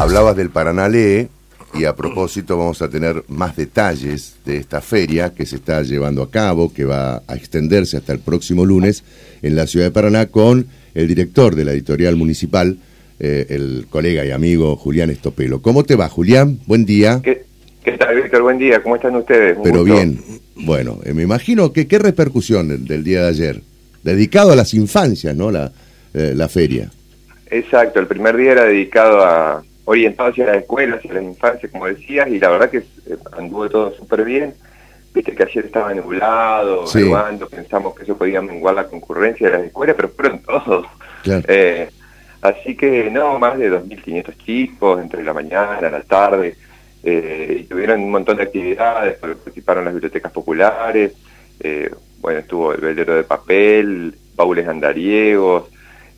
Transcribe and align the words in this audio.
Hablabas 0.00 0.34
del 0.34 0.48
Paraná 0.48 0.88
Lee 0.88 1.28
y 1.74 1.84
a 1.84 1.94
propósito 1.94 2.56
vamos 2.56 2.80
a 2.80 2.88
tener 2.88 3.22
más 3.28 3.54
detalles 3.54 4.36
de 4.46 4.56
esta 4.56 4.80
feria 4.80 5.34
que 5.34 5.44
se 5.44 5.56
está 5.56 5.82
llevando 5.82 6.22
a 6.22 6.30
cabo, 6.30 6.72
que 6.72 6.86
va 6.86 7.22
a 7.26 7.36
extenderse 7.36 7.98
hasta 7.98 8.14
el 8.14 8.20
próximo 8.20 8.64
lunes 8.64 9.04
en 9.42 9.56
la 9.56 9.66
ciudad 9.66 9.84
de 9.84 9.90
Paraná 9.90 10.24
con 10.24 10.66
el 10.94 11.06
director 11.06 11.54
de 11.54 11.66
la 11.66 11.72
editorial 11.72 12.16
municipal, 12.16 12.78
eh, 13.18 13.44
el 13.50 13.88
colega 13.90 14.24
y 14.24 14.30
amigo 14.30 14.74
Julián 14.76 15.10
Estopelo. 15.10 15.60
¿Cómo 15.60 15.84
te 15.84 15.96
va, 15.96 16.08
Julián? 16.08 16.60
Buen 16.66 16.86
día. 16.86 17.20
¿Qué, 17.22 17.44
tal, 17.98 18.22
Víctor? 18.22 18.40
Buen 18.40 18.56
día. 18.56 18.82
¿Cómo 18.82 18.96
están 18.96 19.14
ustedes? 19.16 19.58
Pero 19.62 19.84
bien. 19.84 20.18
Bueno, 20.56 20.98
eh, 21.04 21.12
me 21.12 21.24
imagino 21.24 21.74
que 21.74 21.86
qué 21.86 21.98
repercusión 21.98 22.86
del, 22.86 23.04
día 23.04 23.24
de 23.24 23.28
ayer, 23.28 23.60
dedicado 24.02 24.52
a 24.52 24.56
las 24.56 24.72
infancias, 24.72 25.36
¿no? 25.36 25.50
La, 25.50 25.72
eh, 26.14 26.32
la 26.34 26.48
feria. 26.48 26.90
Exacto, 27.50 28.00
el 28.00 28.06
primer 28.06 28.34
día 28.38 28.52
era 28.52 28.64
dedicado 28.64 29.22
a 29.26 29.62
orientado 29.90 30.30
hacia 30.30 30.46
las 30.46 30.58
escuelas, 30.58 30.98
hacia 30.98 31.14
las 31.14 31.24
infancias, 31.24 31.72
como 31.72 31.86
decías, 31.86 32.28
y 32.28 32.38
la 32.38 32.50
verdad 32.50 32.70
que 32.70 32.78
eh, 32.78 33.16
anduvo 33.36 33.68
todo 33.68 33.92
súper 33.92 34.24
bien. 34.24 34.54
Viste 35.12 35.34
que 35.34 35.42
ayer 35.42 35.66
estaba 35.66 35.92
nublado, 35.92 36.86
sí. 36.86 37.10
pensamos 37.50 37.96
que 37.96 38.04
eso 38.04 38.16
podía 38.16 38.40
menguar 38.40 38.76
la 38.76 38.86
concurrencia 38.86 39.48
de 39.48 39.58
las 39.58 39.66
escuelas, 39.66 39.96
pero 39.96 40.08
fueron 40.10 40.42
todos. 40.42 40.86
Eh, 41.26 41.90
así 42.40 42.76
que 42.76 43.10
no, 43.10 43.36
más 43.40 43.58
de 43.58 43.72
2.500 43.72 44.36
chicos 44.38 45.00
entre 45.00 45.24
la 45.24 45.32
mañana, 45.32 45.90
la 45.90 46.02
tarde, 46.02 46.54
eh, 47.02 47.56
y 47.62 47.64
tuvieron 47.64 48.00
un 48.00 48.12
montón 48.12 48.36
de 48.36 48.44
actividades, 48.44 49.18
participaron 49.18 49.84
las 49.84 49.94
bibliotecas 49.94 50.30
populares, 50.30 51.14
bueno, 52.20 52.38
estuvo 52.38 52.72
el 52.72 52.80
velero 52.80 53.16
de 53.16 53.24
papel, 53.24 54.14
paules 54.36 54.68
andariegos, 54.68 55.64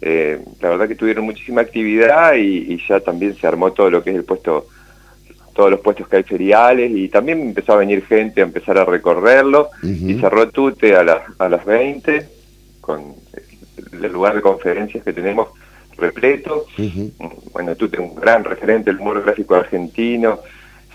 eh, 0.04 0.40
la 0.60 0.70
verdad 0.70 0.88
que 0.88 0.96
tuvieron 0.96 1.24
muchísima 1.24 1.60
actividad 1.60 2.34
y, 2.34 2.76
ya 2.88 2.98
también 2.98 3.36
se 3.36 3.46
armó 3.46 3.72
todo 3.72 3.88
lo 3.88 4.02
que 4.02 4.10
es 4.10 4.16
el 4.16 4.24
puesto, 4.24 4.66
todos 5.54 5.70
los 5.70 5.78
puestos 5.78 6.08
que 6.08 6.16
hay 6.16 6.22
feriales 6.24 6.90
y 6.90 7.08
también 7.08 7.40
empezó 7.40 7.74
a 7.74 7.76
venir 7.76 8.04
gente 8.04 8.40
a 8.40 8.44
empezar 8.44 8.78
a 8.78 8.84
recorrerlo 8.84 9.70
y 9.80 10.18
cerró 10.18 10.50
Tute 10.50 10.96
a, 10.96 11.04
las 11.04 11.22
a 11.38 11.48
las 11.48 11.64
20 11.64 12.28
con 12.80 13.14
el 13.92 14.12
lugar 14.12 14.34
de 14.34 14.42
conferencias 14.42 15.04
que 15.04 15.12
tenemos 15.12 15.50
repleto. 15.96 16.66
Bueno, 17.52 17.76
Tute 17.76 18.00
un 18.00 18.16
gran 18.16 18.42
referente 18.42 18.90
del 18.90 19.00
humor 19.00 19.22
gráfico 19.22 19.54
argentino, 19.54 20.40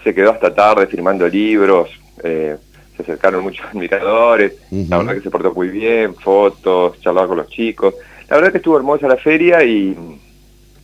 se 0.04 0.14
quedó 0.14 0.32
hasta 0.32 0.54
tarde 0.54 0.86
firmando 0.88 1.30
libros. 1.30 1.90
Eh, 2.24 2.58
se 2.98 3.04
acercaron 3.04 3.44
muchos 3.44 3.66
admiradores, 3.72 4.54
la 4.70 4.98
verdad 4.98 5.14
que 5.14 5.22
se 5.22 5.30
portó 5.30 5.54
muy 5.54 5.70
bien, 5.70 6.14
fotos, 6.16 7.00
charlaba 7.00 7.28
con 7.28 7.38
los 7.38 7.48
chicos. 7.48 7.96
La 8.30 8.36
verdad 8.36 8.52
que 8.52 8.58
estuvo 8.58 8.78
hermosa 8.78 9.08
la 9.08 9.18
feria 9.18 9.64
y, 9.64 9.96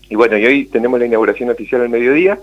y 0.09 0.15
bueno, 0.15 0.37
y 0.37 0.45
hoy 0.45 0.65
tenemos 0.65 0.99
la 0.99 1.05
inauguración 1.05 1.49
oficial 1.49 1.81
al 1.81 1.89
mediodía. 1.89 2.39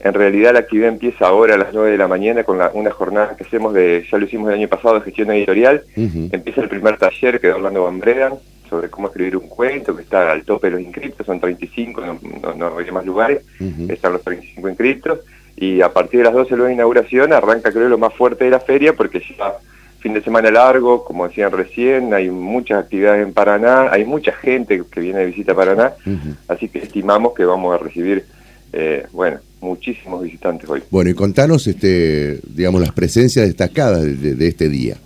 En 0.00 0.14
realidad 0.14 0.52
la 0.52 0.60
actividad 0.60 0.90
empieza 0.90 1.26
ahora 1.26 1.54
a 1.54 1.58
las 1.58 1.74
9 1.74 1.90
de 1.90 1.98
la 1.98 2.06
mañana 2.06 2.44
con 2.44 2.60
una 2.74 2.90
jornada 2.92 3.36
que 3.36 3.42
hacemos 3.42 3.74
de, 3.74 4.06
ya 4.10 4.18
lo 4.18 4.26
hicimos 4.26 4.48
el 4.48 4.54
año 4.54 4.68
pasado, 4.68 4.94
de 4.94 5.00
gestión 5.00 5.30
editorial. 5.32 5.82
Empieza 5.96 6.60
el 6.60 6.68
primer 6.68 6.96
taller 6.98 7.40
que 7.40 7.48
da 7.48 7.56
Orlando 7.56 7.84
Bambredan 7.84 8.34
sobre 8.70 8.90
cómo 8.90 9.08
escribir 9.08 9.36
un 9.36 9.48
cuento, 9.48 9.96
que 9.96 10.02
está 10.02 10.30
al 10.30 10.44
tope 10.44 10.68
de 10.68 10.72
los 10.72 10.82
inscriptos, 10.82 11.26
son 11.26 11.40
35, 11.40 12.00
no, 12.42 12.54
no, 12.54 12.78
hay 12.78 12.90
más 12.92 13.04
lugares, 13.04 13.40
están 13.88 14.12
los 14.12 14.22
35 14.22 14.68
inscriptos. 14.68 15.20
Y 15.56 15.80
a 15.80 15.92
partir 15.92 16.20
de 16.20 16.24
las 16.24 16.34
12 16.34 16.54
de 16.54 16.62
la 16.62 16.72
inauguración 16.72 17.32
arranca 17.32 17.72
creo 17.72 17.88
lo 17.88 17.98
más 17.98 18.14
fuerte 18.14 18.44
de 18.44 18.50
la 18.50 18.60
feria 18.60 18.92
porque 18.92 19.20
ya 19.20 19.54
fin 19.98 20.14
de 20.14 20.22
semana 20.22 20.50
largo, 20.50 21.04
como 21.04 21.26
decían 21.26 21.50
recién, 21.50 22.14
hay 22.14 22.30
muchas 22.30 22.84
actividades 22.84 23.26
en 23.26 23.32
Paraná, 23.32 23.90
hay 23.90 24.04
mucha 24.04 24.32
gente 24.32 24.82
que 24.90 25.00
viene 25.00 25.20
de 25.20 25.26
visita 25.26 25.52
a 25.52 25.56
Paraná, 25.56 25.92
así 26.46 26.68
que 26.68 26.78
estimamos 26.78 27.34
que 27.34 27.44
vamos 27.44 27.74
a 27.74 27.82
recibir, 27.82 28.24
eh, 28.72 29.06
bueno, 29.12 29.38
muchísimos 29.60 30.22
visitantes 30.22 30.68
hoy. 30.68 30.82
Bueno, 30.90 31.10
y 31.10 31.14
contanos, 31.14 31.66
este, 31.66 32.40
digamos, 32.46 32.80
las 32.80 32.92
presencias 32.92 33.46
destacadas 33.46 34.02
de, 34.02 34.46
este 34.46 34.68
día. 34.68 34.96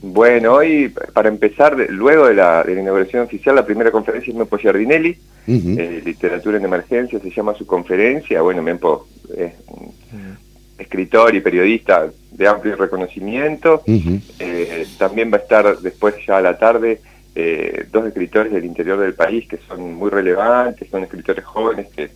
Bueno, 0.00 0.54
hoy, 0.54 0.92
para 1.12 1.28
empezar, 1.28 1.76
luego 1.90 2.26
de 2.26 2.34
la, 2.34 2.64
inauguración 2.66 3.24
oficial, 3.24 3.54
la 3.54 3.66
primera 3.66 3.90
conferencia 3.90 4.30
es 4.30 4.36
Mempo 4.36 4.56
Giardinelli, 4.56 5.16
eh, 5.46 6.02
Literatura 6.04 6.56
en 6.56 6.64
Emergencia, 6.64 7.18
se 7.18 7.30
llama 7.30 7.54
su 7.54 7.66
conferencia, 7.66 8.40
bueno, 8.40 8.62
Mempo 8.62 9.06
es 9.36 9.52
escritor 10.82 11.34
y 11.34 11.40
periodista 11.40 12.10
de 12.30 12.48
amplio 12.48 12.76
reconocimiento. 12.76 13.82
Eh, 14.38 14.86
también 14.98 15.32
va 15.32 15.38
a 15.38 15.40
estar 15.40 15.78
después 15.78 16.14
ya 16.26 16.38
a 16.38 16.42
la 16.42 16.58
tarde 16.58 17.00
eh, 17.34 17.86
dos 17.90 18.06
escritores 18.06 18.52
del 18.52 18.64
interior 18.64 18.98
del 18.98 19.14
país 19.14 19.48
que 19.48 19.58
son 19.68 19.94
muy 19.94 20.10
relevantes, 20.10 20.88
son 20.90 21.04
escritores 21.04 21.44
jóvenes 21.44 21.88
que, 21.88 22.10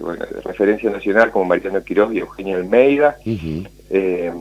bueno, 0.00 0.24
de 0.26 0.40
referencia 0.40 0.90
nacional 0.90 1.30
como 1.30 1.46
Mariano 1.46 1.82
Quiroz 1.82 2.12
y 2.12 2.18
Eugenio 2.18 2.56
Almeida. 2.56 3.16
Eh, 3.24 4.32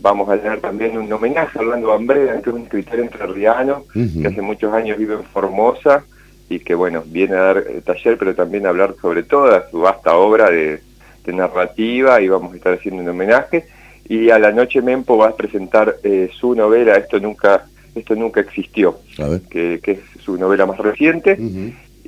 vamos 0.00 0.28
a 0.28 0.38
tener 0.38 0.60
también 0.60 0.96
un 0.96 1.12
homenaje 1.12 1.58
a 1.58 1.62
Orlando 1.62 1.92
Ambreda, 1.92 2.40
que 2.40 2.50
es 2.50 2.54
un 2.54 2.62
escritor 2.62 3.00
entrerriano 3.00 3.84
que 3.92 4.28
hace 4.28 4.40
muchos 4.40 4.72
años 4.72 4.98
vive 4.98 5.14
en 5.14 5.24
Formosa 5.24 6.04
y 6.48 6.60
que 6.60 6.74
bueno, 6.74 7.02
viene 7.06 7.34
a 7.34 7.40
dar 7.40 7.64
taller, 7.84 8.16
pero 8.18 8.34
también 8.34 8.66
a 8.66 8.68
hablar 8.68 8.94
sobre 9.00 9.22
toda 9.22 9.68
su 9.70 9.80
vasta 9.80 10.16
obra 10.16 10.50
de 10.50 10.80
de 11.24 11.32
narrativa 11.32 12.20
y 12.20 12.28
vamos 12.28 12.52
a 12.52 12.56
estar 12.56 12.74
haciendo 12.74 13.02
un 13.02 13.08
homenaje. 13.08 13.66
Y 14.08 14.30
a 14.30 14.38
la 14.38 14.52
noche 14.52 14.82
Mempo 14.82 15.16
va 15.16 15.28
a 15.28 15.36
presentar 15.36 15.96
eh, 16.02 16.28
su 16.38 16.54
novela 16.54 16.96
Esto 16.96 17.18
nunca 17.18 17.64
esto 17.94 18.14
nunca 18.16 18.40
existió, 18.40 18.98
que, 19.48 19.80
es 19.84 19.98
su 20.20 20.36
novela 20.36 20.66
más 20.66 20.78
reciente. 20.78 21.38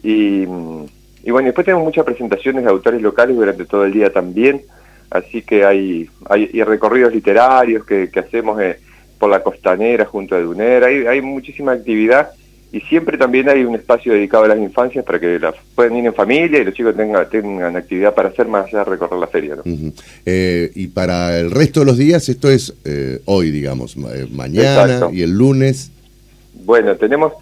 y, 0.03 0.43
y, 0.43 1.31
bueno, 1.31 1.47
después 1.47 1.65
tenemos 1.65 1.85
muchas 1.85 2.05
presentaciones 2.05 2.65
de 2.65 2.71
autores 2.71 3.01
locales 3.01 3.37
durante 3.37 3.65
todo 3.65 3.85
el 3.85 3.93
día 3.93 4.13
también, 4.13 4.63
así 5.11 5.43
que 5.43 5.65
hay, 5.65 6.11
hay 6.29 6.63
recorridos 6.65 7.13
literarios 7.13 7.85
que, 7.85 8.11
que 8.11 8.21
hacemos 8.21 8.61
eh, 8.61 8.81
por 9.19 9.31
la 9.31 9.43
costanera 9.43 10.05
junto 10.05 10.35
a 10.35 10.41
Dunera, 10.41 10.89
hay, 10.89 11.07
hay 11.07 11.21
muchísima 11.21 11.73
actividad 11.73 12.31
y 12.77 12.81
siempre 12.83 13.17
también 13.17 13.49
hay 13.49 13.65
un 13.65 13.75
espacio 13.75 14.13
dedicado 14.13 14.45
a 14.45 14.49
las 14.49 14.59
infancias 14.59 15.03
para 15.03 15.19
que 15.19 15.39
las 15.39 15.55
puedan 15.75 15.97
ir 15.97 16.05
en 16.05 16.13
familia 16.13 16.61
y 16.61 16.65
los 16.65 16.75
chicos 16.75 16.95
tengan, 16.95 17.27
tengan 17.31 17.75
actividad 17.75 18.15
para 18.15 18.29
hacer 18.29 18.49
más 18.49 18.67
allá 18.67 18.81
de 18.81 18.85
recorrer 18.85 19.19
la 19.19 19.27
feria. 19.29 19.57
¿no? 19.57 19.63
Eh, 20.27 20.71
y 20.75 20.89
para 20.89 21.41
el 21.41 21.51
resto 21.51 21.81
de 21.81 21.87
los 21.87 21.97
días, 21.97 22.29
esto 22.29 22.51
es 22.51 22.75
eh, 22.85 23.21
hoy, 23.25 23.51
digamos, 23.51 23.97
eh, 23.97 24.29
mañana 24.31 25.09
y 25.11 25.23
el 25.23 25.31
lunes. 25.31 25.91
Bueno, 26.67 26.97
tenemos, 26.97 27.33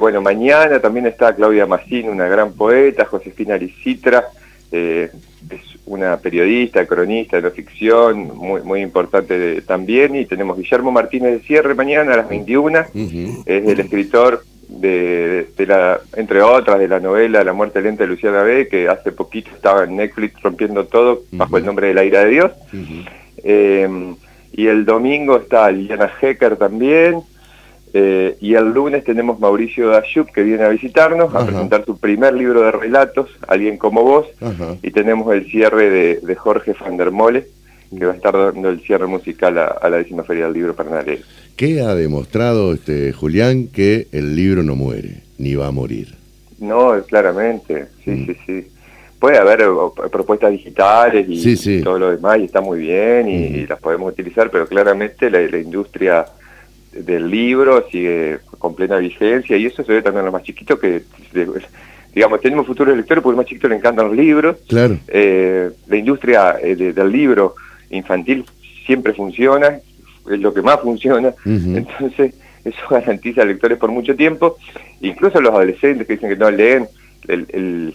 bueno, 0.00 0.22
mañana 0.22 0.80
también 0.80 1.04
está 1.04 1.34
Claudia 1.34 1.66
Massín, 1.66 2.08
una 2.08 2.26
gran 2.26 2.54
poeta, 2.54 3.04
Josefina 3.04 3.58
Licitra, 3.58 4.24
es 4.70 5.10
una 5.84 6.16
periodista, 6.16 6.86
cronista 6.86 7.36
de 7.36 7.42
la 7.42 7.50
ficción, 7.50 8.34
muy, 8.38 8.62
muy 8.62 8.80
importante 8.80 9.60
también, 9.62 10.14
y 10.16 10.24
tenemos 10.24 10.56
Guillermo 10.56 10.90
Martínez 10.92 11.32
de 11.32 11.40
Cierre 11.40 11.74
mañana 11.74 12.14
a 12.14 12.18
las 12.18 12.28
21, 12.30 12.78
es 13.44 13.68
el 13.68 13.80
escritor 13.80 14.44
de, 14.80 15.46
la, 15.66 16.00
entre 16.16 16.42
otras, 16.42 16.78
de 16.78 16.88
la 16.88 17.00
novela 17.00 17.44
La 17.44 17.52
muerte 17.52 17.80
lenta 17.82 18.04
de 18.04 18.10
Luciana 18.10 18.42
B, 18.42 18.68
que 18.68 18.88
hace 18.88 19.12
poquito 19.12 19.50
estaba 19.54 19.84
en 19.84 19.96
Netflix 19.96 20.40
rompiendo 20.42 20.86
todo 20.86 21.22
bajo 21.32 21.58
el 21.58 21.64
nombre 21.64 21.88
de 21.88 21.94
La 21.94 22.04
ira 22.04 22.24
de 22.24 22.30
Dios. 22.30 22.52
Eh, 23.44 24.14
y 24.52 24.66
el 24.66 24.84
domingo 24.84 25.36
está 25.36 25.70
Liliana 25.70 26.10
Hecker 26.20 26.56
también. 26.56 27.22
Eh, 27.94 28.38
y 28.40 28.54
el 28.54 28.72
lunes 28.72 29.04
tenemos 29.04 29.38
Mauricio 29.38 29.88
Dayub 29.88 30.32
que 30.32 30.42
viene 30.42 30.64
a 30.64 30.68
visitarnos, 30.68 31.34
a 31.34 31.44
presentar 31.44 31.84
su 31.84 31.98
primer 31.98 32.32
libro 32.32 32.62
de 32.62 32.72
relatos, 32.72 33.28
Alguien 33.46 33.76
como 33.76 34.02
vos. 34.02 34.26
Y 34.82 34.90
tenemos 34.90 35.32
el 35.34 35.46
cierre 35.50 35.90
de, 36.20 36.34
Jorge 36.34 36.74
van 36.80 36.96
der 36.96 37.10
Mole, 37.10 37.46
que 37.98 38.06
va 38.06 38.12
a 38.12 38.16
estar 38.16 38.32
dando 38.32 38.68
el 38.70 38.80
cierre 38.80 39.06
musical 39.06 39.58
a, 39.58 39.88
la 39.88 39.98
décima 39.98 40.24
feria 40.24 40.44
del 40.44 40.54
libro 40.54 40.74
Pernalé. 40.74 41.20
¿Qué 41.56 41.80
ha 41.82 41.94
demostrado 41.94 42.72
este 42.72 43.12
Julián 43.12 43.68
que 43.68 44.08
el 44.12 44.34
libro 44.34 44.62
no 44.62 44.74
muere, 44.74 45.22
ni 45.38 45.54
va 45.54 45.68
a 45.68 45.70
morir? 45.70 46.14
No, 46.58 46.94
claramente, 47.06 47.86
sí, 48.04 48.10
mm. 48.10 48.26
sí, 48.26 48.36
sí. 48.46 48.66
Puede 49.18 49.38
haber 49.38 49.60
propuestas 50.10 50.50
digitales 50.50 51.26
y, 51.28 51.82
todo 51.82 51.98
lo 51.98 52.10
demás, 52.10 52.38
y 52.40 52.44
está 52.44 52.60
muy 52.60 52.80
bien, 52.80 53.28
y, 53.28 53.66
las 53.66 53.78
podemos 53.78 54.12
utilizar, 54.12 54.50
pero 54.50 54.66
claramente 54.66 55.30
la, 55.30 55.58
industria 55.58 56.26
del 56.92 57.30
libro 57.30 57.86
sigue 57.88 58.40
con 58.58 58.74
plena 58.74 58.96
vigencia, 58.96 59.56
y 59.56 59.66
eso 59.66 59.84
se 59.84 59.92
ve 59.92 60.02
también 60.02 60.22
a 60.22 60.24
los 60.24 60.32
más 60.32 60.42
chiquitos 60.42 60.78
que 60.80 61.02
digamos, 62.14 62.40
tenemos 62.40 62.66
futuros 62.66 62.96
lectores 62.96 63.22
porque 63.22 63.34
a 63.34 63.36
los 63.36 63.44
más 63.44 63.46
chiquitos 63.46 63.70
le 63.70 63.76
encantan 63.76 64.08
los 64.08 64.16
libros. 64.16 64.56
Claro. 64.68 64.98
Eh, 65.08 65.70
la 65.88 65.96
industria 65.96 66.56
eh, 66.62 66.74
del 66.74 67.10
libro 67.10 67.54
infantil 67.92 68.44
siempre 68.86 69.12
funciona, 69.12 69.80
es 70.30 70.40
lo 70.40 70.52
que 70.52 70.62
más 70.62 70.80
funciona, 70.80 71.32
entonces 71.44 72.34
eso 72.64 72.78
garantiza 72.90 73.42
a 73.42 73.44
lectores 73.44 73.78
por 73.78 73.90
mucho 73.90 74.14
tiempo, 74.14 74.56
incluso 75.00 75.40
los 75.40 75.52
adolescentes 75.52 76.06
que 76.06 76.14
dicen 76.14 76.30
que 76.30 76.36
no 76.36 76.50
leen, 76.50 76.86
el, 77.28 77.94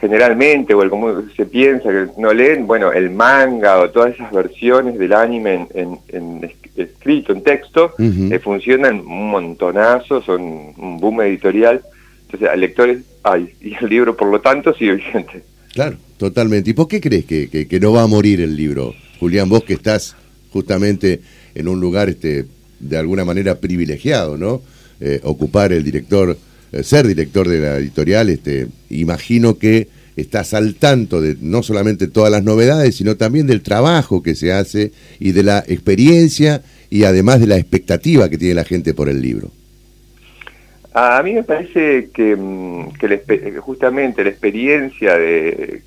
generalmente, 0.00 0.74
o 0.74 0.82
el 0.82 0.90
como 0.90 1.22
se 1.36 1.46
piensa 1.46 1.88
que 1.90 2.06
no 2.18 2.32
leen, 2.32 2.66
bueno, 2.66 2.92
el 2.92 3.10
manga 3.10 3.78
o 3.78 3.90
todas 3.90 4.14
esas 4.14 4.32
versiones 4.32 4.98
del 4.98 5.12
anime 5.12 5.66
en, 5.74 6.50
escrito, 6.76 7.32
en 7.32 7.42
texto, 7.42 7.94
eh, 7.98 8.38
funcionan 8.38 9.00
un 9.00 9.30
montonazo, 9.30 10.22
son 10.22 10.42
un 10.76 10.98
boom 10.98 11.22
editorial, 11.22 11.82
entonces 12.26 12.48
a 12.48 12.56
lectores 12.56 12.98
hay, 13.22 13.52
y 13.60 13.74
el 13.74 13.88
libro 13.88 14.16
por 14.16 14.28
lo 14.28 14.40
tanto 14.40 14.74
sigue 14.74 14.92
vigente. 14.92 15.42
Claro, 15.72 15.96
totalmente. 16.16 16.70
¿Y 16.70 16.72
por 16.72 16.88
qué 16.88 17.00
crees 17.00 17.24
que, 17.24 17.48
que, 17.48 17.80
no 17.80 17.92
va 17.92 18.02
a 18.02 18.06
morir 18.06 18.40
el 18.40 18.56
libro? 18.56 18.94
Julián, 19.18 19.48
vos 19.48 19.64
que 19.64 19.74
estás 19.74 20.16
justamente 20.52 21.20
en 21.54 21.68
un 21.68 21.80
lugar 21.80 22.08
este, 22.08 22.46
de 22.80 22.96
alguna 22.96 23.24
manera 23.24 23.56
privilegiado, 23.56 24.36
¿no? 24.36 24.62
Eh, 25.00 25.20
ocupar 25.22 25.72
el 25.72 25.84
director, 25.84 26.36
eh, 26.72 26.82
ser 26.82 27.06
director 27.06 27.48
de 27.48 27.60
la 27.60 27.76
editorial, 27.76 28.30
este, 28.30 28.68
imagino 28.90 29.58
que 29.58 29.88
estás 30.16 30.54
al 30.54 30.74
tanto 30.74 31.20
de 31.20 31.36
no 31.40 31.62
solamente 31.62 32.08
todas 32.08 32.32
las 32.32 32.42
novedades, 32.42 32.96
sino 32.96 33.16
también 33.16 33.46
del 33.46 33.62
trabajo 33.62 34.22
que 34.22 34.34
se 34.34 34.52
hace 34.52 34.92
y 35.20 35.32
de 35.32 35.44
la 35.44 35.64
experiencia 35.66 36.62
y 36.90 37.04
además 37.04 37.40
de 37.40 37.46
la 37.46 37.56
expectativa 37.56 38.28
que 38.28 38.38
tiene 38.38 38.54
la 38.54 38.64
gente 38.64 38.94
por 38.94 39.08
el 39.08 39.20
libro. 39.20 39.50
A 40.94 41.22
mí 41.22 41.32
me 41.32 41.44
parece 41.44 42.08
que, 42.12 42.34
mm, 42.34 43.60
justamente 43.60 44.24
la 44.24 44.30
experiencia 44.30 45.16
de, 45.16 45.82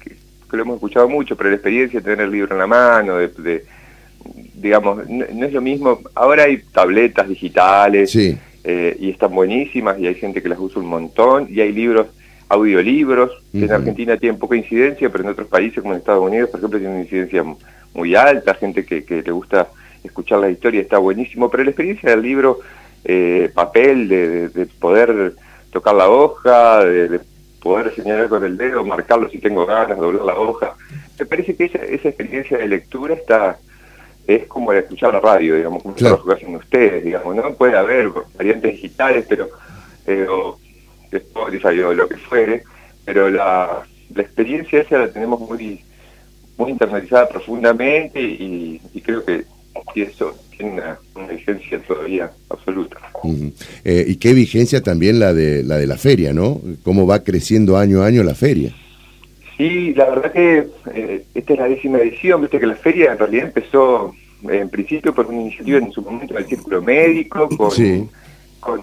lo 0.58 0.64
hemos 0.64 0.76
escuchado 0.76 1.10
mucho, 1.10 1.36
pero 1.36 1.50
la 1.50 1.56
experiencia 1.56 2.00
de 2.00 2.04
tener 2.04 2.26
el 2.26 2.32
libro 2.32 2.54
en 2.54 2.60
la 2.60 2.68
mano, 2.68 3.18
de, 3.18 3.64
digamos, 4.56 5.08
no, 5.10 5.46
es 5.46 5.54
lo 5.54 5.62
mismo, 5.62 6.00
ahora 6.16 6.44
hay 6.44 6.62
tabletas 6.72 7.28
digitales 7.28 8.16
eh, 8.16 8.98
y 9.00 9.10
están 9.10 9.34
buenísimas 9.34 10.00
y 10.00 10.08
hay 10.08 10.16
gente 10.16 10.42
que 10.42 10.50
las 10.50 10.60
usa 10.60 10.82
un 10.82 10.88
montón 10.88 11.48
y 11.50 11.62
hay 11.62 11.72
libros 11.72 12.08
audiolibros, 12.50 13.32
que 13.52 13.64
en 13.64 13.72
Argentina 13.72 14.18
tienen 14.18 14.38
poca 14.38 14.58
incidencia, 14.58 15.10
pero 15.10 15.24
en 15.24 15.30
otros 15.30 15.48
países 15.48 15.82
como 15.82 15.94
en 15.94 16.00
Estados 16.00 16.28
Unidos, 16.28 16.50
por 16.50 16.60
ejemplo, 16.60 16.80
tienen 16.80 16.98
una 16.98 17.04
incidencia 17.06 17.44
muy 17.94 18.14
alta, 18.16 18.54
gente 18.56 18.86
que, 18.86 19.06
que 19.06 19.22
le 19.22 19.32
gusta 19.32 19.70
escuchar 20.04 20.40
la 20.40 20.50
historia 20.50 20.82
está 20.82 20.98
buenísimo, 20.98 21.50
pero 21.50 21.64
la 21.64 21.70
experiencia 21.70 22.10
del 22.10 22.22
libro, 22.22 22.60
eh, 23.04 23.50
papel, 23.54 24.08
de, 24.08 24.68
poder 24.80 25.34
tocar 25.72 25.96
la 25.96 26.10
hoja, 26.10 26.84
de, 26.84 27.20
poder 27.62 27.94
señalar 27.96 28.30
con 28.30 28.44
el 28.44 28.58
dedo, 28.58 28.84
marcarlo 28.84 29.30
si 29.30 29.40
tengo 29.40 29.66
ganas, 29.66 29.98
doblar 29.98 30.26
la 30.26 30.40
hoja, 30.40 30.76
me 31.20 31.26
parece 31.26 31.56
que 31.56 31.66
esa, 31.66 31.80
esa 31.80 32.10
experiencia 32.10 32.58
de 32.58 32.68
lectura 32.68 33.14
está 33.14 33.60
es 34.28 34.48
como 34.48 34.72
escuchar 34.72 35.14
la 35.14 35.20
radio, 35.20 35.56
digamos, 35.56 35.84
como 35.84 35.96
lo 35.98 36.24
que 36.24 36.34
hacen 36.34 36.56
ustedes, 36.56 37.04
digamos, 37.04 37.36
¿no? 37.36 37.54
Puede 37.54 37.78
haber 37.78 38.10
variantes 38.38 38.72
digitales, 38.74 39.26
pero... 39.28 39.50
Eh, 40.06 40.28
Spotify 41.12 41.80
o 41.82 41.94
lo 41.94 42.08
que 42.08 42.18
fuere, 42.18 42.64
pero 43.06 43.30
la, 43.30 43.84
la 44.14 44.22
experiencia 44.22 44.82
esa 44.82 45.00
la 45.00 45.12
tenemos 45.12 45.40
muy 45.40 45.84
muy 46.58 46.72
internalizada 46.72 47.28
profundamente 47.28 48.22
y, 48.22 48.80
creo 49.04 49.24
que 49.26 49.46
eso 49.96 50.36
tiene 50.56 50.74
una, 50.74 51.28
vigencia 51.28 51.80
todavía 51.88 52.32
absoluta. 52.50 52.98
Eh, 53.84 54.06
y 54.08 54.16
qué 54.16 54.34
vigencia 54.34 54.82
también 54.82 55.20
la 55.20 55.34
de 55.34 55.64
la 55.64 55.78
de 55.78 55.88
la 55.88 55.98
feria, 55.98 56.34
¿no? 56.34 56.60
Cómo 56.84 57.06
va 57.06 57.24
creciendo 57.24 57.78
año 57.78 58.02
a 58.02 58.08
año 58.08 58.24
la 58.24 58.36
feria. 58.36 58.74
Sí, 59.58 59.94
la 59.94 60.10
verdad 60.10 60.32
que 60.32 60.68
eh, 60.94 61.24
esta 61.36 61.54
es 61.54 61.60
la 61.60 61.68
décima 61.68 62.00
edición, 62.00 62.42
viste 62.42 62.60
que 62.60 62.68
la 62.68 62.76
feria 62.76 63.12
en 63.12 63.20
realidad 63.20 63.46
empezó 63.48 64.14
en 64.44 64.70
principio 64.70 65.14
por 65.14 65.28
una 65.28 65.42
iniciativa 65.42 65.78
en 65.78 65.92
su 65.92 66.02
momento 66.02 66.34
del 66.34 66.46
Círculo 66.46 66.82
Médico, 66.82 67.48
con, 67.50 67.72
sí 67.72 68.08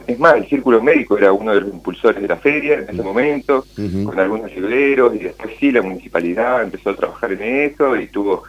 es 0.06 0.18
más, 0.18 0.36
el 0.36 0.46
Círculo 0.48 0.82
Médico 0.82 1.16
era 1.16 1.32
uno 1.32 1.54
de 1.54 1.60
los 1.60 1.72
impulsores 1.72 2.20
de 2.20 2.28
la 2.28 2.36
feria 2.36 2.74
en 2.74 2.90
ese 2.90 3.02
momento, 3.02 3.64
con 4.04 4.18
algunos 4.18 4.52
libreros, 4.52 5.14
y 5.14 5.18
después 5.18 5.54
sí, 5.58 5.70
la 5.70 5.82
municipalidad 5.82 6.62
empezó 6.62 6.90
a 6.90 6.96
trabajar 6.96 7.32
en 7.32 7.42
eso 7.42 7.96
y 7.96 8.08
tuvo 8.08 8.42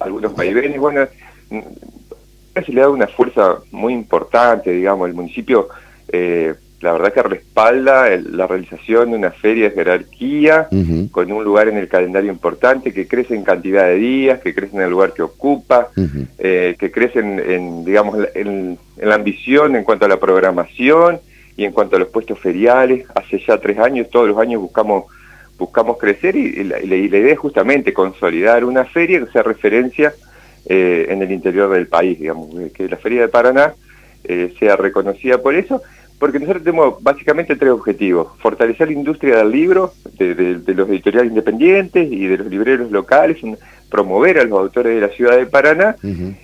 algunos 0.00 0.34
vaivenes. 0.36 0.78
Bueno, 0.78 1.06
se 1.48 2.72
le 2.72 2.80
da 2.80 2.88
una 2.88 3.06
fuerza 3.06 3.58
muy 3.70 3.92
importante, 3.92 4.70
digamos, 4.70 5.08
el 5.08 5.14
municipio 5.14 5.68
eh, 6.08 6.54
la 6.80 6.92
verdad 6.92 7.12
que 7.12 7.22
respalda 7.22 8.16
la 8.16 8.46
realización 8.46 9.10
de 9.10 9.16
una 9.16 9.30
feria 9.30 9.70
de 9.70 9.74
jerarquía 9.74 10.68
con 11.10 11.32
un 11.32 11.42
lugar 11.42 11.68
en 11.68 11.78
el 11.78 11.88
calendario 11.88 12.30
importante 12.30 12.92
que 12.92 13.08
crece 13.08 13.34
en 13.34 13.44
cantidad 13.44 13.86
de 13.86 13.96
días, 13.96 14.40
que 14.40 14.54
crece 14.54 14.76
en 14.76 14.82
el 14.82 14.90
lugar 14.90 15.14
que 15.14 15.22
ocupa, 15.22 15.88
eh, 16.38 16.76
que 16.78 16.90
crece 16.90 17.20
en, 17.20 17.84
digamos, 17.84 18.18
en, 18.34 18.78
la 18.98 19.14
ambición 19.14 19.74
en 19.74 19.84
cuanto 19.84 20.04
a 20.04 20.08
la 20.08 20.20
programación 20.20 21.18
y 21.56 21.64
en 21.64 21.72
cuanto 21.72 21.96
a 21.96 21.98
los 21.98 22.08
puestos 22.08 22.38
feriales. 22.38 23.06
Hace 23.14 23.42
ya 23.46 23.58
tres 23.58 23.78
años, 23.78 24.10
todos 24.10 24.28
los 24.28 24.38
años 24.38 24.60
buscamos 24.60 25.04
buscamos 25.58 25.96
crecer 25.96 26.36
y, 26.36 26.64
la, 26.64 26.78
idea 26.78 27.32
es 27.32 27.38
justamente 27.38 27.94
consolidar 27.94 28.62
una 28.62 28.84
feria 28.84 29.24
que 29.24 29.32
sea 29.32 29.42
referencia 29.42 30.12
eh, 30.68 31.06
en 31.08 31.22
el 31.22 31.32
interior 31.32 31.70
del 31.70 31.86
país, 31.86 32.18
digamos, 32.18 32.48
que 32.72 32.88
la 32.88 32.96
feria 32.96 33.22
de 33.22 33.28
Paraná 33.28 33.74
eh, 34.24 34.54
sea 34.58 34.76
reconocida 34.76 35.38
por 35.38 35.54
eso 35.54 35.80
porque 36.18 36.38
nosotros 36.38 36.64
tenemos 36.64 37.02
básicamente 37.02 37.56
tres 37.56 37.72
objetivos. 37.72 38.28
Fortalecer 38.38 38.88
la 38.88 38.94
industria 38.94 39.36
del 39.36 39.50
libro, 39.50 39.92
de, 40.18 40.60
los 40.66 40.88
editoriales 40.88 41.30
independientes 41.30 42.10
y 42.10 42.26
de 42.26 42.38
los 42.38 42.46
libreros 42.46 42.90
locales, 42.90 43.38
promover 43.90 44.38
a 44.38 44.44
los 44.44 44.58
autores 44.58 44.94
de 44.94 45.00
la 45.00 45.12
ciudad 45.12 45.36
de 45.36 45.46
Paraná 45.46 45.96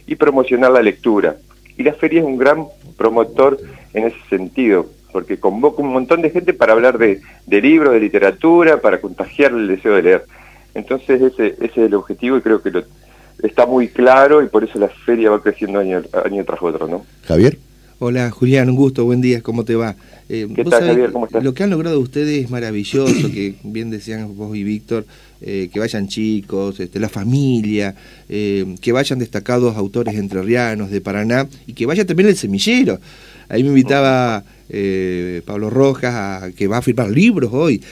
y 0.06 0.14
promocionar 0.16 0.72
la 0.72 0.82
lectura. 0.82 1.36
Y 1.78 1.82
la 1.82 1.94
feria 1.94 2.20
es 2.20 2.26
un 2.26 2.36
gran 2.36 2.66
promotor 2.98 3.58
en 3.94 4.04
ese 4.04 4.18
sentido, 4.28 4.86
porque 5.10 5.38
convoca 5.38 5.82
un 5.82 5.92
montón 5.92 6.20
de 6.20 6.30
gente 6.30 6.52
para 6.52 6.74
hablar 6.74 6.98
de, 6.98 7.20
libros, 7.46 7.94
de 7.94 8.00
literatura, 8.00 8.80
para 8.80 9.00
contagiar 9.00 9.52
el 9.52 9.68
deseo 9.68 9.94
de 9.94 10.02
leer. 10.02 10.24
Entonces 10.74 11.20
ese, 11.20 11.48
ese 11.60 11.64
es 11.64 11.78
el 11.78 11.94
objetivo 11.94 12.36
y 12.36 12.42
creo 12.42 12.62
que 12.62 12.70
lo, 12.70 12.82
está 13.42 13.66
muy 13.66 13.88
claro 13.88 14.42
y 14.42 14.48
por 14.48 14.64
eso 14.64 14.78
la 14.78 14.88
feria 14.88 15.30
va 15.30 15.42
creciendo 15.42 15.80
año, 15.80 16.02
año 16.24 16.44
tras 16.44 16.62
otro. 16.62 16.86
¿no? 16.86 17.04
Javier. 17.26 17.58
Hola 18.04 18.32
Julián, 18.32 18.68
un 18.68 18.74
gusto, 18.74 19.04
buen 19.04 19.20
día, 19.20 19.42
¿cómo 19.42 19.64
te 19.64 19.76
va? 19.76 19.94
Eh, 20.28 20.48
¿Qué 20.56 20.64
tal, 20.64 20.84
Javier? 20.84 21.12
¿Cómo 21.12 21.26
estás? 21.26 21.44
Lo 21.44 21.54
que 21.54 21.62
han 21.62 21.70
logrado 21.70 22.00
ustedes 22.00 22.44
es 22.44 22.50
maravilloso, 22.50 23.30
que 23.32 23.54
bien 23.62 23.90
decían 23.90 24.36
vos 24.36 24.56
y 24.56 24.64
Víctor, 24.64 25.06
eh, 25.40 25.70
que 25.72 25.78
vayan 25.78 26.08
chicos, 26.08 26.80
este, 26.80 26.98
la 26.98 27.08
familia, 27.08 27.94
eh, 28.28 28.74
que 28.80 28.90
vayan 28.90 29.20
destacados 29.20 29.76
autores 29.76 30.16
entrerrianos 30.16 30.90
de 30.90 31.00
Paraná 31.00 31.46
y 31.64 31.74
que 31.74 31.86
vaya 31.86 32.04
también 32.04 32.28
el 32.28 32.36
semillero. 32.36 32.98
Ahí 33.48 33.62
me 33.62 33.68
invitaba 33.68 34.42
Pablo 35.44 35.70
Rojas, 35.70 36.12
a, 36.12 36.50
que 36.56 36.66
va 36.66 36.78
a 36.78 36.82
firmar 36.82 37.08
libros 37.08 37.50
hoy, 37.52 37.82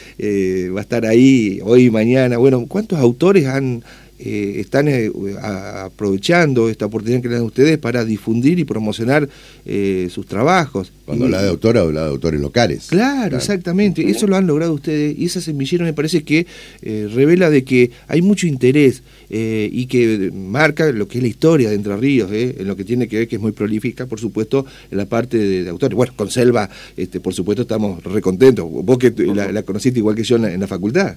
va 0.75 0.81
a 0.81 0.82
estar 0.82 1.06
ahí 1.06 1.61
hoy 1.62 1.85
y 1.85 1.91
mañana. 1.91 2.37
Bueno, 2.38 2.64
¿cuántos 2.67 2.99
autores 2.99 3.47
han 3.47 3.85
eh, 4.22 4.61
están 4.61 4.87
eh, 4.87 5.11
aprovechando 5.40 6.69
esta 6.69 6.84
oportunidad 6.84 7.22
que 7.22 7.28
le 7.28 7.37
dan 7.37 7.44
ustedes 7.44 7.78
para 7.78 8.05
difundir 8.05 8.58
y 8.58 8.64
promocionar 8.64 9.26
eh, 9.64 10.08
sus 10.11 10.26
trabajos. 10.26 10.93
Cuando 11.06 11.25
habla 11.25 11.43
de 11.43 11.49
autora, 11.49 11.81
habla 11.81 12.02
de 12.02 12.11
autores 12.11 12.38
locales. 12.38 12.88
Claro, 12.90 13.38
exactamente. 13.38 14.08
Eso 14.11 14.26
lo 14.26 14.37
han 14.37 14.46
logrado 14.46 14.75
ustedes 14.75 15.19
y 15.19 15.25
esa 15.25 15.40
semillera 15.40 15.84
me 15.84 15.94
parece 15.94 16.22
que 16.22 16.46
revela 16.82 17.49
de 17.49 17.64
que 17.64 17.90
hay 18.08 18.20
mucho 18.20 18.46
interés 18.46 19.02
y 19.31 19.87
que 19.87 20.30
marca 20.33 20.92
lo 20.92 21.09
que 21.09 21.18
es 21.18 21.23
la 21.23 21.28
historia 21.28 21.71
de 21.71 21.76
Entre 21.76 21.97
Ríos, 21.97 22.30
en 22.30 22.66
lo 22.68 22.76
que 22.76 22.85
tiene 22.85 23.09
que 23.09 23.18
ver, 23.18 23.28
que 23.28 23.37
es 23.37 23.42
muy 23.42 23.52
prolífica, 23.52 24.06
por 24.06 24.21
supuesto, 24.21 24.66
en 24.90 24.99
la 24.99 25.06
parte 25.06 25.38
de, 25.38 25.68
autores. 25.68 25.97
Bueno, 25.97 26.12
con 26.14 26.30
Selva, 26.30 26.68
este, 26.97 27.21
por 27.21 27.33
supuesto, 27.33 27.62
estamos 27.62 28.04
recontentos. 28.04 28.66
Vos 28.71 28.99
que 28.99 29.11
la, 29.11 29.62
conociste 29.62 29.99
igual 29.99 30.14
que 30.14 30.25
yo 30.25 30.37
en 30.37 30.61
la 30.61 30.66
facultad. 30.66 31.16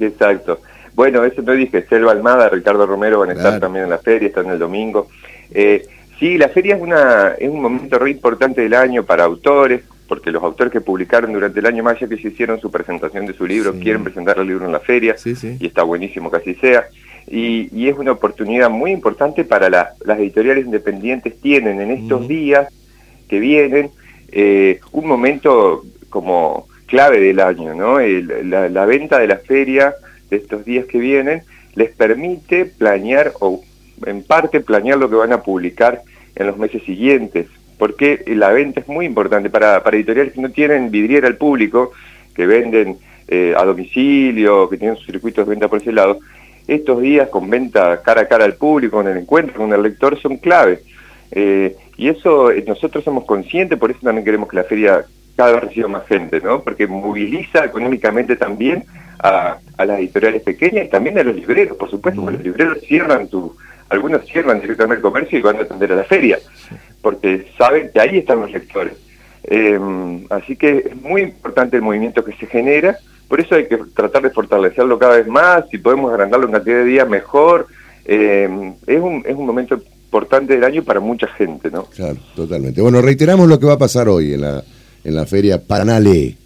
Exacto. 0.00 0.58
Bueno, 0.94 1.24
eso 1.24 1.42
no 1.42 1.52
dije, 1.52 1.86
Selva 1.88 2.12
Almada, 2.12 2.48
Ricardo 2.48 2.86
Romero 2.86 3.20
van 3.20 3.30
a 3.30 3.32
estar 3.32 3.58
también 3.58 3.84
en 3.84 3.90
la 3.90 3.98
feria, 3.98 4.28
están 4.28 4.50
el 4.50 4.58
domingo. 4.58 5.08
Eh, 5.52 5.86
sí, 6.18 6.36
la 6.36 6.48
feria 6.48 6.76
es, 6.76 6.82
una, 6.82 7.34
es 7.38 7.48
un 7.48 7.62
momento 7.62 7.98
re 7.98 8.10
importante 8.10 8.60
del 8.60 8.74
año 8.74 9.04
para 9.04 9.24
autores, 9.24 9.82
porque 10.06 10.30
los 10.30 10.42
autores 10.42 10.72
que 10.72 10.82
publicaron 10.82 11.32
durante 11.32 11.60
el 11.60 11.66
año 11.66 11.82
más 11.82 11.98
ya 11.98 12.08
que 12.08 12.18
se 12.18 12.28
hicieron 12.28 12.60
su 12.60 12.70
presentación 12.70 13.24
de 13.24 13.32
su 13.32 13.46
libro, 13.46 13.74
quieren 13.74 14.04
presentar 14.04 14.38
el 14.38 14.46
libro 14.46 14.66
en 14.66 14.72
la 14.72 14.80
feria, 14.80 15.16
y 15.24 15.66
está 15.66 15.82
buenísimo 15.82 16.30
que 16.30 16.36
así 16.36 16.54
sea. 16.56 16.86
Y, 17.26 17.88
es 17.88 17.96
una 17.96 18.12
oportunidad 18.12 18.68
muy 18.68 18.90
importante 18.90 19.44
para 19.44 19.70
las 19.70 20.18
editoriales 20.18 20.66
independientes, 20.66 21.40
tienen 21.40 21.80
en 21.80 21.90
estos 21.92 22.28
días 22.28 22.68
que 23.28 23.40
vienen 23.40 23.90
eh, 24.30 24.80
un 24.92 25.06
momento 25.06 25.84
como 26.10 26.68
clave 26.86 27.20
del 27.20 27.40
año, 27.40 27.74
¿no? 27.74 27.98
la, 27.98 28.68
la, 28.68 28.84
venta 28.84 29.18
de 29.18 29.26
la 29.26 29.38
feria 29.38 29.94
de 30.32 30.38
estos 30.38 30.64
días 30.64 30.86
que 30.86 30.98
vienen 30.98 31.42
les 31.74 31.90
permite 31.90 32.64
planear 32.64 33.32
o 33.40 33.62
en 34.06 34.24
parte 34.24 34.60
planear 34.60 34.98
lo 34.98 35.08
que 35.08 35.16
van 35.16 35.32
a 35.32 35.42
publicar 35.42 36.02
en 36.34 36.46
los 36.46 36.56
meses 36.56 36.82
siguientes, 36.84 37.46
porque 37.78 38.24
la 38.26 38.50
venta 38.50 38.80
es 38.80 38.88
muy 38.88 39.04
importante 39.06 39.50
para, 39.50 39.82
para 39.82 39.96
editoriales 39.96 40.32
que 40.32 40.40
no 40.40 40.50
tienen 40.50 40.90
vidriera 40.90 41.28
al 41.28 41.36
público, 41.36 41.92
que 42.34 42.46
venden 42.46 42.96
eh, 43.28 43.54
a 43.56 43.64
domicilio, 43.64 44.68
que 44.68 44.78
tienen 44.78 44.96
sus 44.96 45.06
circuitos 45.06 45.46
de 45.46 45.50
venta 45.50 45.68
por 45.68 45.80
ese 45.80 45.92
lado. 45.92 46.18
Estos 46.66 47.02
días 47.02 47.28
con 47.28 47.50
venta 47.50 48.00
cara 48.02 48.22
a 48.22 48.28
cara 48.28 48.44
al 48.44 48.54
público, 48.54 48.96
con 48.96 49.08
el 49.08 49.18
encuentro 49.18 49.58
con 49.58 49.72
el 49.72 49.82
lector, 49.82 50.18
son 50.18 50.38
clave. 50.38 50.80
Eh, 51.30 51.76
y 51.98 52.08
eso 52.08 52.50
eh, 52.50 52.64
nosotros 52.66 53.04
somos 53.04 53.24
conscientes, 53.24 53.78
por 53.78 53.90
eso 53.90 54.00
también 54.02 54.24
queremos 54.24 54.48
que 54.48 54.56
la 54.56 54.64
feria 54.64 55.04
cada 55.36 55.52
vez 55.52 55.64
reciba 55.64 55.88
más 55.88 56.06
gente, 56.06 56.40
¿no? 56.40 56.62
Porque 56.62 56.86
moviliza 56.86 57.64
económicamente 57.64 58.36
también 58.36 58.84
a, 59.18 59.58
las 59.78 59.98
editoriales 59.98 60.42
pequeñas 60.42 60.86
y 60.86 60.88
también 60.88 61.18
a 61.18 61.22
los 61.22 61.34
libreros, 61.34 61.76
por 61.76 61.90
supuesto, 61.90 62.20
porque 62.20 62.36
los 62.36 62.44
libreros 62.44 62.78
cierran 62.86 63.28
tu, 63.28 63.56
algunos 63.88 64.24
cierran 64.26 64.60
directamente 64.60 64.96
el 64.96 65.02
comercio 65.02 65.38
y 65.38 65.42
van 65.42 65.56
a 65.56 65.62
atender 65.62 65.92
a 65.92 65.96
la 65.96 66.04
feria, 66.04 66.38
porque 67.00 67.46
saben 67.58 67.90
que 67.92 68.00
ahí 68.00 68.18
están 68.18 68.40
los 68.40 68.52
lectores. 68.52 68.94
Em, 69.44 70.24
así 70.30 70.54
que 70.56 70.84
es 70.90 70.96
muy 71.02 71.22
importante 71.22 71.76
el 71.76 71.82
movimiento 71.82 72.24
que 72.24 72.32
se 72.32 72.46
genera, 72.46 72.96
por 73.28 73.40
eso 73.40 73.54
hay 73.54 73.66
que 73.66 73.78
tratar 73.94 74.22
de 74.22 74.30
fortalecerlo 74.30 74.98
cada 74.98 75.16
vez 75.16 75.26
más, 75.26 75.68
si 75.70 75.78
podemos 75.78 76.10
agrandarlo 76.10 76.46
en 76.46 76.52
cantidad 76.52 76.76
de 76.76 76.84
días 76.84 77.08
mejor, 77.08 77.66
eh, 78.04 78.74
es, 78.86 79.00
un, 79.00 79.24
es 79.26 79.34
un 79.34 79.46
momento 79.46 79.74
importante 79.74 80.54
del 80.54 80.64
año 80.64 80.82
para 80.82 81.00
mucha 81.00 81.26
gente, 81.28 81.70
¿no? 81.70 81.84
Claro, 81.84 82.18
totalmente. 82.36 82.82
Bueno, 82.82 83.00
reiteramos 83.00 83.48
lo 83.48 83.58
que 83.58 83.66
va 83.66 83.74
a 83.74 83.78
pasar 83.78 84.08
hoy 84.08 84.34
en 84.34 84.42
la, 84.42 84.62
en 85.04 85.14
la 85.14 85.26
feria 85.26 85.60
Paranale. 85.60 86.36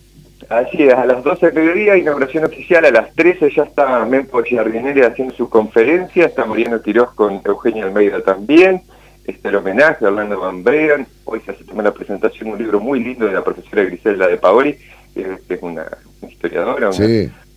Así 0.48 0.84
es, 0.84 0.94
a 0.94 1.04
las 1.04 1.25
12 1.25 1.50
de 1.50 1.60
mediodía, 1.60 1.96
inauguración 1.96 2.44
oficial, 2.44 2.84
a 2.84 2.90
las 2.90 3.12
13 3.14 3.50
ya 3.54 3.64
está 3.64 4.04
Mempo 4.04 4.42
Giardinelli 4.42 5.02
haciendo 5.02 5.34
su 5.34 5.48
conferencia, 5.48 6.26
está 6.26 6.44
Mariano 6.44 6.80
Quiroz 6.80 7.14
con 7.14 7.40
Eugenia 7.44 7.84
Almeida 7.84 8.20
también, 8.22 8.82
está 9.25 9.48
el 9.48 9.56
homenaje 9.56 10.04
a 10.04 10.08
Orlando 10.08 10.38
Van 10.38 10.62
Bregan, 10.62 11.04
hoy 11.25 11.40
se 11.40 11.50
hace 11.50 11.64
también 11.64 11.86
la 11.86 11.94
presentación 11.94 12.50
de 12.50 12.52
un 12.52 12.58
libro 12.62 12.78
muy 12.78 13.02
lindo 13.02 13.26
de 13.26 13.32
la 13.32 13.42
profesora 13.42 13.84
Griselda 13.84 14.28
de 14.28 14.36
Paoli, 14.36 14.78
que 15.14 15.36
es 15.48 15.62
una 15.62 15.86
historiadora, 16.28 16.90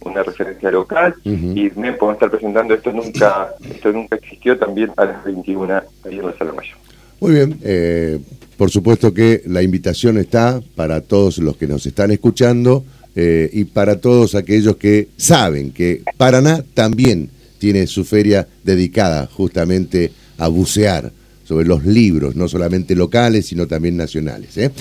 una, 0.01 0.23
referencia 0.23 0.71
local, 0.71 1.13
y 1.23 1.69
Mempo 1.75 2.07
va 2.07 2.13
a 2.13 2.15
estar 2.15 2.31
presentando 2.31 2.73
esto 2.73 2.91
nunca, 2.91 3.49
esto 3.69 3.91
nunca 3.91 4.15
existió 4.15 4.57
también 4.57 4.91
a 4.97 5.05
las 5.05 5.23
21 5.25 5.81
ahí 6.05 6.17
en 6.17 6.25
la 6.25 6.33
Sala 6.33 6.53
Mayor. 6.53 6.77
Muy 7.19 7.33
bien, 7.33 7.59
eh, 7.63 8.19
por 8.57 8.69
supuesto 8.71 9.13
que 9.13 9.41
la 9.45 9.61
invitación 9.61 10.17
está 10.17 10.61
para 10.75 11.01
todos 11.01 11.38
los 11.39 11.57
que 11.57 11.67
nos 11.67 11.85
están 11.85 12.11
escuchando 12.11 12.85
eh, 13.15 13.49
y 13.51 13.65
para 13.65 13.99
todos 13.99 14.35
aquellos 14.35 14.77
que 14.77 15.09
saben 15.17 15.71
que 15.71 16.03
Paraná 16.17 16.63
también 16.73 17.29
tiene 17.57 17.88
su 17.88 18.05
feria 18.05 18.47
dedicada 18.63 19.27
justamente 19.27 20.11
a 20.38 20.47
bucear 20.47 21.11
sobre 21.43 21.65
los 21.65 21.83
libros, 21.83 22.35
no 22.35 22.47
solamente 22.47 22.95
locales, 22.95 23.47
sino 23.47 23.67
también 23.67 23.97
nacionales. 23.97 24.57
¿eh? 24.57 24.71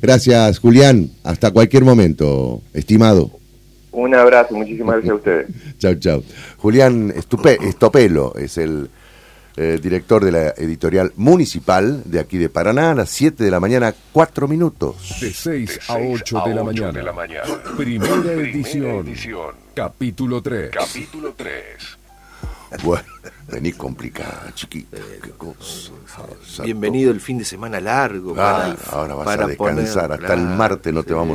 Gracias, 0.00 0.58
Julián. 0.58 1.10
Hasta 1.22 1.50
cualquier 1.50 1.84
momento, 1.84 2.62
estimado. 2.72 3.30
Un 3.92 4.14
abrazo, 4.14 4.54
muchísimas 4.54 4.96
gracias 4.96 5.12
a 5.12 5.16
ustedes. 5.16 5.46
chau, 5.78 5.94
chau. 5.96 6.22
Julián 6.56 7.12
Estopelo 7.14 8.34
es 8.36 8.58
el 8.58 8.88
eh, 9.56 9.78
director 9.80 10.24
de 10.24 10.32
la 10.32 10.48
editorial 10.56 11.12
municipal 11.16 12.02
de 12.04 12.18
aquí 12.18 12.38
de 12.38 12.48
Paraná, 12.48 12.90
a 12.90 12.94
las 12.94 13.10
7 13.10 13.44
de 13.44 13.50
la 13.50 13.60
mañana, 13.60 13.94
4 14.12 14.48
minutos. 14.48 14.96
De 15.20 15.32
6 15.32 15.80
a 15.88 15.96
8, 15.96 16.42
de, 16.46 16.54
la 16.54 16.64
mañana. 16.64 16.92
de 16.92 17.02
la 17.02 17.12
mañana. 17.12 17.44
Primera, 17.76 18.32
edición. 18.32 19.54
Capítulo 19.74 20.42
3. 20.42 20.70
Capítulo 20.70 21.34
3. 21.36 21.54
Bueno, 22.82 23.04
vení 23.48 23.72
complicada, 23.72 24.50
chiquita. 24.54 24.98
Bienvenido 26.62 27.12
el 27.12 27.20
fin 27.20 27.38
de 27.38 27.44
semana 27.44 27.80
largo. 27.80 28.34
Ah, 28.36 28.74
ahora 28.90 29.14
vas 29.14 29.38
a 29.38 29.46
descansar. 29.46 30.12
Hasta 30.12 30.34
el 30.34 30.42
martes 30.42 30.92
no 30.92 31.02
te 31.02 31.14
vamos 31.14 31.32